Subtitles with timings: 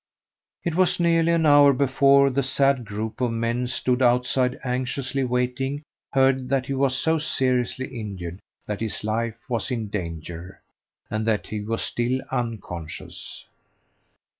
[0.63, 5.23] It was nearly an hour before the sad group of men who stood outside anxiously
[5.23, 10.59] waiting heard that he was so seriously injured that his life was in danger,
[11.11, 13.45] and that he was still unconscious.